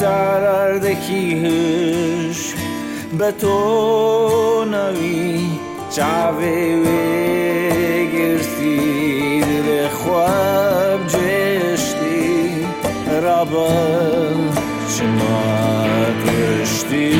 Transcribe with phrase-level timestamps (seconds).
[0.00, 2.40] ساردەکی هش
[3.18, 3.60] بە تۆ
[4.72, 5.40] نەوی
[5.94, 8.40] چاوێ وێگرتی
[9.66, 12.30] لێ خواب جێشتی
[13.24, 13.74] ڕابە
[14.92, 15.44] چما
[16.24, 17.19] گشتی.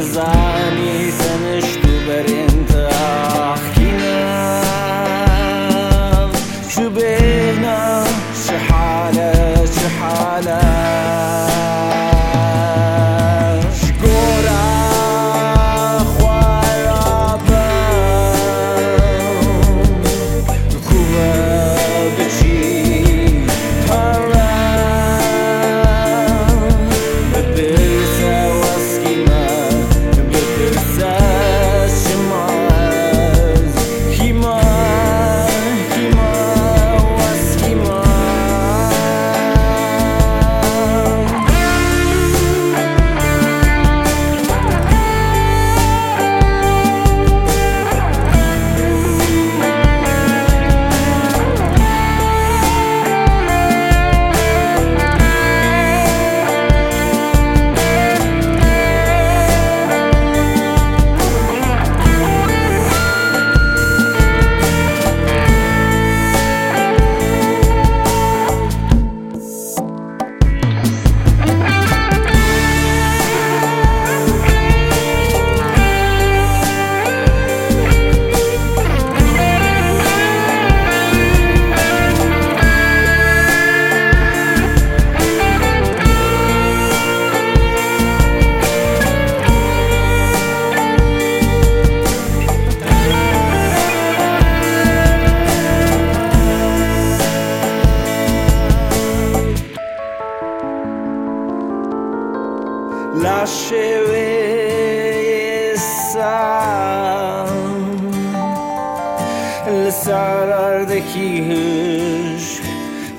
[0.00, 2.95] seine se Stube rennt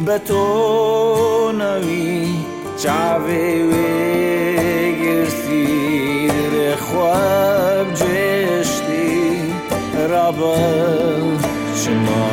[0.07, 2.29] به تو نوی
[2.83, 3.69] چاوه
[5.03, 9.55] گرسی در خواب جشتی
[10.09, 10.57] رابا
[11.85, 12.31] چما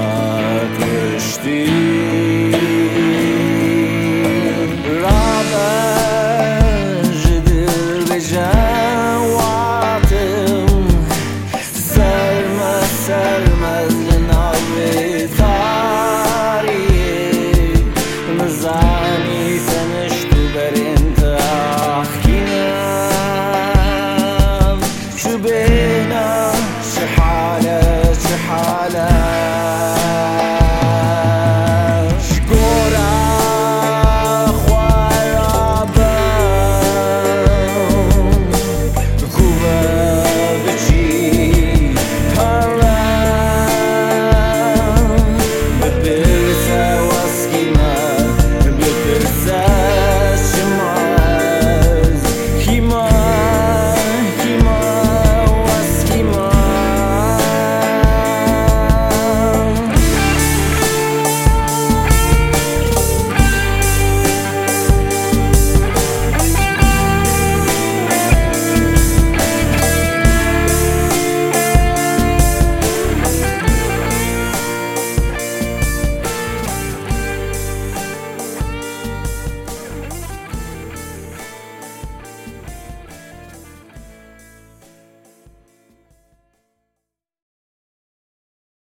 [0.79, 1.82] کشتی
[18.54, 19.13] desire